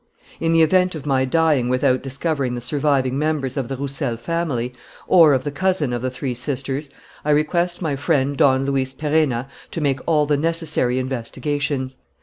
[0.39, 4.73] "In the event of my dying without discovering the surviving members of the Roussel family,
[5.07, 6.89] or of the cousin of the three sisters,
[7.23, 11.97] I request my friend Don Luis Perenna to make all the necessary investigations.